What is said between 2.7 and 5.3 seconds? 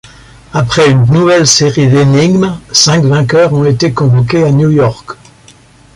cinq vainqueurs ont été convoqués à New York.